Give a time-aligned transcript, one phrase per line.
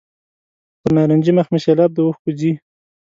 [0.81, 2.51] پر نارنجي مخ مې سېلاب د اوښکو ځي.